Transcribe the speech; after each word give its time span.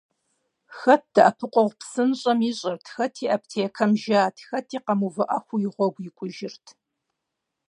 Хэт 0.77 1.03
«ДэӀэпыкъуэгъу 1.13 1.77
псынщӀэм» 1.79 2.39
ищӀырт, 2.49 2.85
хэти 2.93 3.25
аптекэм 3.35 3.91
жат, 4.03 4.35
хэти 4.47 4.77
къэмыувыӀэххэу 4.85 5.61
и 5.67 5.69
гъуэгу 5.75 6.03
икӀужырт. 6.09 6.65